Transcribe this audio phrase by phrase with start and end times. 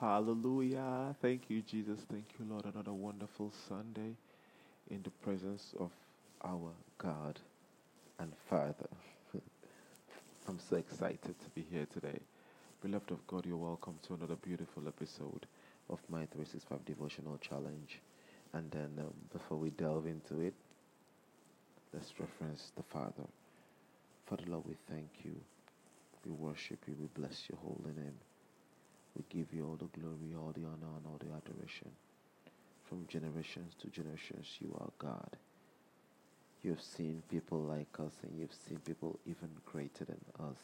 [0.00, 1.16] Hallelujah.
[1.22, 2.00] Thank you, Jesus.
[2.10, 2.66] Thank you, Lord.
[2.66, 4.14] Another wonderful Sunday
[4.90, 5.90] in the presence of
[6.44, 7.40] our God
[8.18, 8.90] and Father.
[10.48, 12.20] I'm so excited to be here today.
[12.82, 15.46] Beloved of God, you're welcome to another beautiful episode
[15.88, 17.98] of my 365 Devotional Challenge.
[18.52, 20.52] And then um, before we delve into it,
[21.94, 23.26] let's reference the Father.
[24.26, 25.36] Father, Lord, we thank you.
[26.26, 26.96] We worship you.
[27.00, 28.18] We bless your holy name.
[29.16, 31.90] We give you all the glory, all the honor, and all the adoration.
[32.84, 35.36] From generations to generations, you are God.
[36.62, 40.58] You've seen people like us, and you've seen people even greater than us,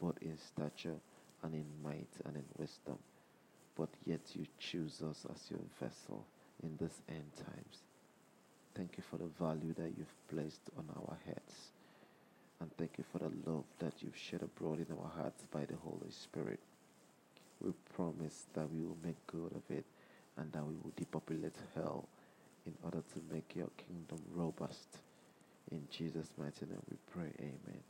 [0.00, 0.96] both in stature
[1.42, 2.98] and in might and in wisdom.
[3.76, 6.24] But yet you choose us as your vessel
[6.62, 7.78] in this end times.
[8.74, 11.54] Thank you for the value that you've placed on our heads.
[12.60, 15.76] And thank you for the love that you've shed abroad in our hearts by the
[15.76, 16.60] Holy Spirit.
[17.60, 19.84] We promise that we will make good of it
[20.36, 22.08] and that we will depopulate hell
[22.66, 24.98] in order to make your kingdom robust.
[25.70, 27.80] In Jesus' mighty name we pray, Amen.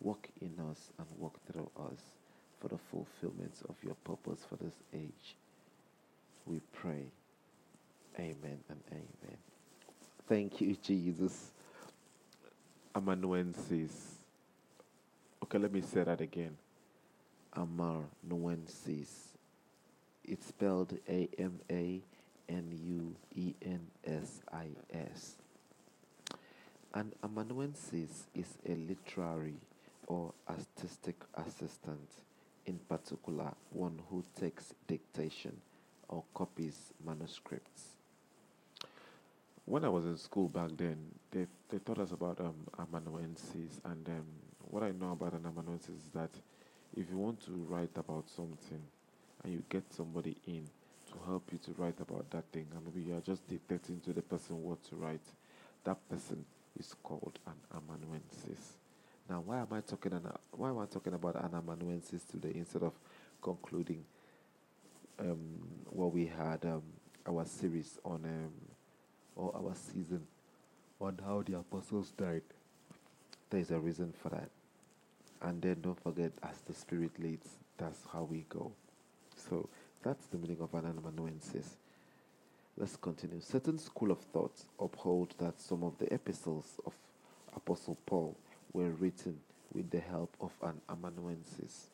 [0.00, 2.00] Walk in us and walk through us
[2.60, 5.36] for the fulfillment of your purpose for this age.
[6.46, 7.06] We pray,
[8.18, 9.36] Amen and Amen.
[10.28, 11.50] Thank you, Jesus.
[12.94, 14.16] Amanuensis.
[15.42, 16.56] Okay, let me say that again.
[17.56, 19.36] Amanuensis.
[20.24, 22.00] It's spelled A M A
[22.48, 25.36] N U E N S I S.
[26.94, 29.54] An amanuensis is a literary
[30.06, 32.08] or artistic assistant,
[32.66, 35.54] in particular, one who takes dictation
[36.08, 37.82] or copies manuscripts.
[39.66, 40.96] When I was in school back then,
[41.30, 44.24] they, they taught us about um, amanuensis, and um,
[44.70, 46.30] what I know about an amanuensis is that
[46.98, 48.82] if you want to write about something
[49.44, 50.64] and you get somebody in
[51.12, 54.12] to help you to write about that thing, and maybe you are just dictating to
[54.12, 55.22] the person what to write,
[55.84, 56.44] that person
[56.78, 58.76] is called an amanuensis.
[59.30, 60.12] Now, why am I talking?
[60.12, 62.92] An, why am I talking about an amanuensis today instead of
[63.40, 64.04] concluding
[65.20, 65.38] um,
[65.90, 66.82] what we had um,
[67.26, 68.52] our series on um,
[69.36, 70.26] or our season
[71.00, 72.42] on how the apostles died?
[73.50, 74.50] There is a reason for that.
[75.42, 78.72] And then don't forget, as the Spirit leads, that's how we go.
[79.36, 79.68] So
[80.02, 81.76] that's the meaning of an amanuensis.
[82.76, 83.40] Let's continue.
[83.40, 86.92] Certain school of thought uphold that some of the epistles of
[87.56, 88.36] Apostle Paul
[88.72, 89.38] were written
[89.72, 91.86] with the help of an amanuensis.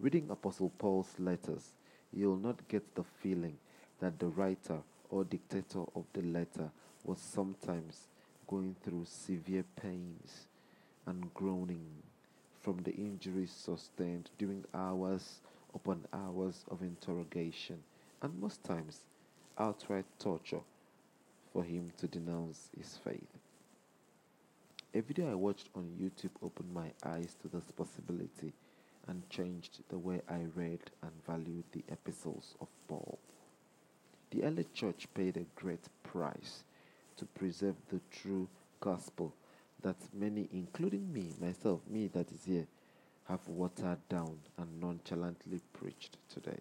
[0.00, 1.72] Reading Apostle Paul's letters,
[2.12, 3.56] you'll not get the feeling
[4.00, 4.78] that the writer
[5.10, 6.70] or dictator of the letter
[7.04, 8.08] was sometimes
[8.46, 10.46] going through severe pains
[11.06, 11.86] and groaning
[12.60, 15.40] from the injuries sustained during hours
[15.74, 17.78] upon hours of interrogation
[18.22, 19.04] and most times
[19.58, 20.60] outright torture
[21.52, 23.38] for him to denounce his faith.
[24.94, 28.52] A video I watched on YouTube opened my eyes to this possibility
[29.06, 33.18] and changed the way I read and valued the epistles of Paul.
[34.30, 36.64] The early church paid a great price
[37.16, 38.48] to preserve the true
[38.80, 39.32] gospel
[39.82, 42.66] that many, including me, myself, me that is here,
[43.28, 46.58] have watered down and nonchalantly preached today.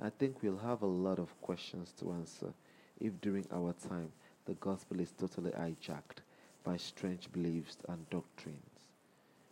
[0.00, 2.52] I think we'll have a lot of questions to answer
[3.00, 4.12] if during our time
[4.46, 6.22] the gospel is totally hijacked
[6.64, 8.84] by strange beliefs and doctrines.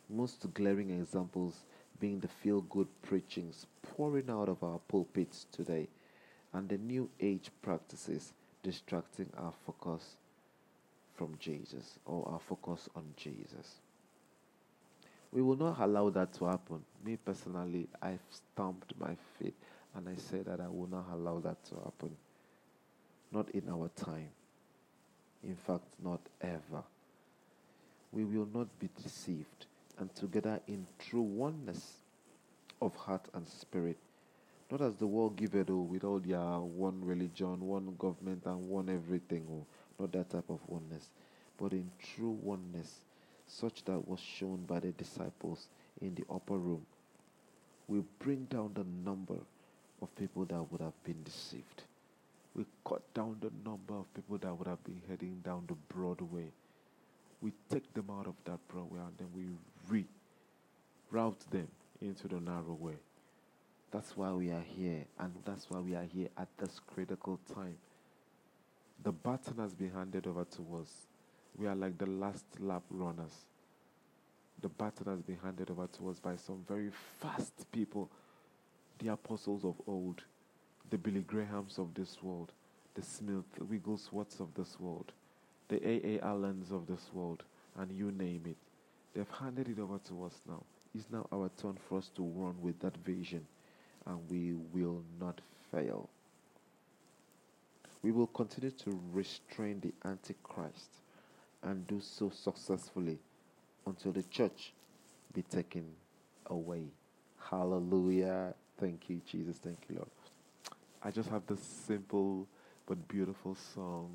[0.09, 1.65] Most glaring examples
[1.99, 5.89] being the feel good preachings pouring out of our pulpits today
[6.53, 8.33] and the new age practices
[8.63, 10.17] distracting our focus
[11.17, 13.81] from Jesus or our focus on Jesus.
[15.33, 16.83] We will not allow that to happen.
[17.05, 19.55] Me personally, I've stamped my feet
[19.95, 22.17] and I say that I will not allow that to happen.
[23.33, 24.29] Not in our time.
[25.43, 26.83] In fact, not ever.
[28.13, 29.67] We will not be deceived
[29.99, 31.95] and together in true oneness
[32.81, 33.97] of heart and spirit.
[34.71, 38.69] Not as the world give it all with all their one religion, one government, and
[38.69, 39.47] one everything.
[39.51, 39.65] Oh,
[39.99, 41.09] not that type of oneness,
[41.61, 43.01] but in true oneness,
[43.47, 45.69] such that was shown by the disciples
[46.01, 46.85] in the upper room.
[47.89, 49.39] We bring down the number
[50.03, 51.83] of people that would have been deceived.
[52.55, 56.21] We cut down the number of people that would have been heading down the broad
[56.21, 56.51] way.
[57.41, 60.05] We take them out of that broad way and then we
[61.13, 61.69] reroute them
[62.01, 62.95] into the narrow way.
[63.91, 67.77] That's why we are here, and that's why we are here at this critical time.
[69.03, 71.07] The baton has been handed over to us.
[71.57, 73.47] We are like the last lap runners.
[74.61, 76.91] The baton has been handed over to us by some very
[77.21, 78.11] fast people
[78.99, 80.23] the apostles of old,
[80.91, 82.53] the Billy Grahams of this world,
[82.95, 85.13] the Smith Wigglesworths of this world,
[85.69, 86.21] the A.A.
[86.21, 87.43] Allens of this world,
[87.79, 88.57] and you name it.
[89.15, 90.63] They've handed it over to us now.
[90.95, 93.47] It's now our turn for us to run with that vision,
[94.07, 95.41] and we will not
[95.71, 96.09] fail.
[98.03, 100.91] We will continue to restrain the Antichrist
[101.63, 103.19] and do so successfully
[103.87, 104.73] until the church
[105.33, 105.85] be taken
[106.47, 106.85] away.
[107.51, 108.55] Hallelujah.
[108.79, 109.57] Thank you, Jesus.
[109.57, 110.09] Thank you, Lord.
[111.03, 112.47] I just have this simple
[112.87, 114.11] but beautiful song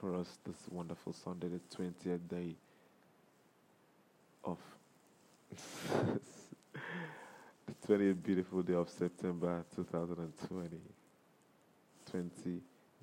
[0.00, 2.54] for us this wonderful Sunday, the 20th day
[4.44, 4.58] of
[7.66, 10.78] the 20th beautiful day of September 2020.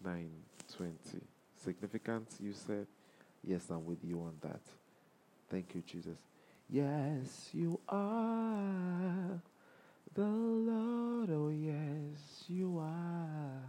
[0.04, 1.26] 2920.
[1.64, 2.88] Significant, you said?
[3.44, 4.62] Yes, I'm with you on that.
[5.50, 6.18] Thank you, Jesus.
[6.70, 9.40] Yes, you are
[10.14, 11.30] the Lord.
[11.30, 13.62] Oh, yes, you are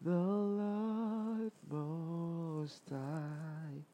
[0.00, 3.84] the Lord Most High.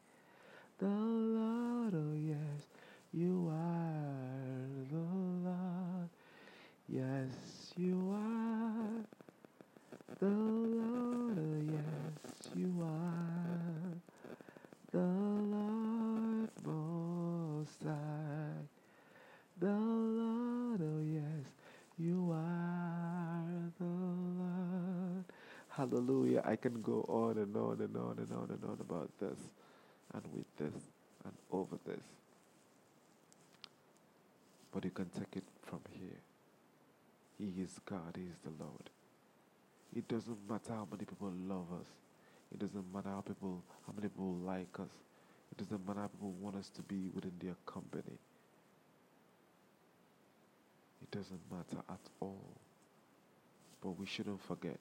[0.79, 2.67] The Lord, oh, yes,
[3.13, 6.09] you are the Lord.
[6.89, 9.05] Yes, you are
[10.19, 11.39] the Lord.
[11.39, 13.95] Oh, yes, you are
[14.91, 18.67] the Lord Most High.
[19.61, 21.53] The Lord, oh, yes,
[21.99, 25.25] you are the Lord.
[25.81, 26.43] Hallelujah.
[26.45, 29.39] I can go on and on and on and on and on about this
[30.13, 30.75] and with this
[31.25, 32.05] and over this.
[34.71, 36.21] But you can take it from here.
[37.39, 38.91] He is God, He is the Lord.
[39.97, 41.87] It doesn't matter how many people love us.
[42.53, 44.93] It doesn't matter how people how many people like us.
[45.51, 48.19] It doesn't matter how people want us to be within their company.
[51.01, 52.61] It doesn't matter at all.
[53.81, 54.77] But we shouldn't forget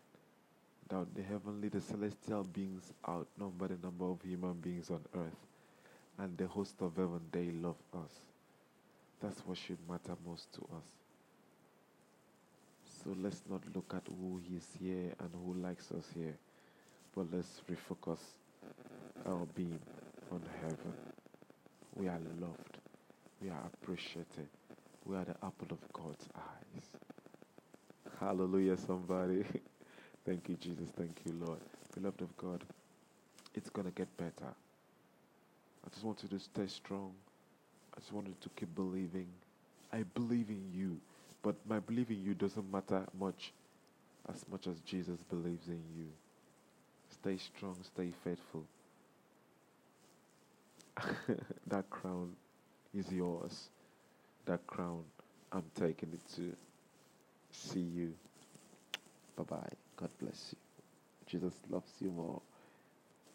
[0.90, 5.38] that the heavenly, the celestial beings outnumber the number of human beings on earth.
[6.18, 8.12] And the host of heaven, they love us.
[9.22, 10.86] That's what should matter most to us.
[13.04, 16.36] So let's not look at who is here and who likes us here,
[17.16, 18.20] but let's refocus
[19.26, 19.80] our being
[20.32, 20.94] on heaven.
[21.96, 22.78] We are loved,
[23.42, 24.48] we are appreciated,
[25.06, 26.90] we are the apple of God's eyes.
[28.20, 29.46] Hallelujah, somebody.
[30.26, 30.88] Thank you, Jesus.
[30.98, 31.60] Thank you, Lord.
[31.96, 32.64] Beloved of God,
[33.56, 34.54] it's going to get better.
[35.86, 37.12] I just want you to stay strong.
[37.96, 39.28] I just want you to keep believing.
[39.92, 40.98] I believe in you.
[41.42, 43.54] But my belief in you doesn't matter much
[44.28, 46.08] as much as Jesus believes in you.
[47.12, 48.66] Stay strong, stay faithful.
[51.68, 52.34] that crown
[52.94, 53.70] is yours.
[54.46, 55.04] That crown,
[55.52, 56.56] I'm taking it to
[57.52, 58.14] see you.
[59.40, 59.70] Bye bye.
[59.96, 60.60] God bless you.
[61.28, 62.42] Jesus loves you more.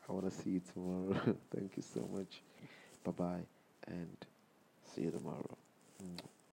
[0.09, 1.15] I want to see you tomorrow.
[1.57, 2.43] Thank you so much.
[3.05, 3.41] Bye bye
[3.89, 4.17] and
[4.95, 5.57] see you tomorrow.
[6.03, 6.34] Mm.